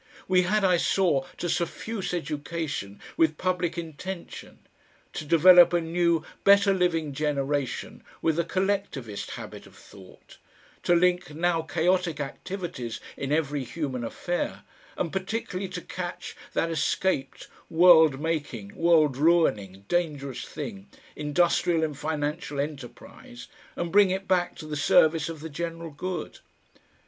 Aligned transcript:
We 0.27 0.41
had, 0.41 0.63
I 0.63 0.77
saw, 0.77 1.27
to 1.37 1.47
suffuse 1.47 2.11
education 2.11 2.99
with 3.17 3.37
public 3.37 3.77
intention, 3.77 4.57
to 5.13 5.25
develop 5.25 5.73
a 5.73 5.79
new 5.79 6.25
better 6.43 6.73
living 6.73 7.13
generation 7.13 8.03
with 8.19 8.39
a 8.39 8.43
collectivist 8.43 9.29
habit 9.29 9.67
of 9.67 9.75
thought, 9.75 10.39
to 10.81 10.95
link 10.95 11.35
now 11.35 11.61
chaotic 11.61 12.19
activities 12.19 12.99
in 13.15 13.31
every 13.31 13.63
human 13.63 14.03
affair, 14.03 14.63
and 14.97 15.13
particularly 15.13 15.67
to 15.69 15.81
catch 15.83 16.35
that 16.53 16.71
escaped, 16.71 17.47
world 17.69 18.19
making, 18.19 18.73
world 18.75 19.17
ruining, 19.17 19.85
dangerous 19.87 20.45
thing, 20.45 20.87
industrial 21.15 21.83
and 21.83 21.95
financial 21.99 22.59
enterprise, 22.59 23.49
and 23.75 23.91
bring 23.91 24.09
it 24.09 24.27
back 24.27 24.55
to 24.55 24.65
the 24.65 24.75
service 24.75 25.29
of 25.29 25.41
the 25.41 25.47
general 25.49 25.91
good. 25.91 26.39